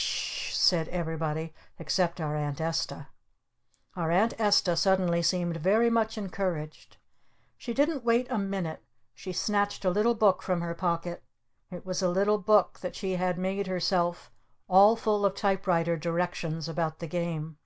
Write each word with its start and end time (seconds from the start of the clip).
"S 0.00 0.02
s 0.02 0.46
h!" 0.52 0.56
said 0.56 0.88
everybody 0.88 1.52
except 1.78 2.22
our 2.22 2.34
Aunt 2.34 2.58
Esta. 2.58 3.08
Our 3.94 4.10
Aunt 4.10 4.32
Esta 4.40 4.74
suddenly 4.74 5.20
seemed 5.20 5.58
very 5.58 5.90
much 5.90 6.16
encouraged. 6.16 6.96
She 7.58 7.74
didn't 7.74 8.02
wait 8.02 8.26
a 8.30 8.38
minute. 8.38 8.82
She 9.12 9.34
snatched 9.34 9.84
a 9.84 9.90
little 9.90 10.14
book 10.14 10.40
from 10.40 10.62
her 10.62 10.74
pocket. 10.74 11.22
It 11.70 11.84
was 11.84 12.00
a 12.00 12.08
little 12.08 12.38
book 12.38 12.80
that 12.80 12.96
she 12.96 13.16
had 13.16 13.36
made 13.36 13.66
herself 13.66 14.30
all 14.68 14.96
full 14.96 15.26
of 15.26 15.34
typewriter 15.34 15.98
directions 15.98 16.66
about 16.66 17.00
the 17.00 17.06
Game. 17.06 17.58